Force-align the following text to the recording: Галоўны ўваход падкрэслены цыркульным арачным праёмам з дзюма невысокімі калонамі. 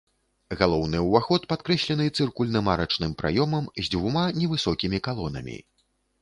Галоўны 0.59 1.01
ўваход 1.07 1.41
падкрэслены 1.51 2.07
цыркульным 2.17 2.71
арачным 2.73 3.13
праёмам 3.23 3.69
з 3.81 3.85
дзюма 3.91 4.25
невысокімі 4.39 5.03
калонамі. 5.11 5.57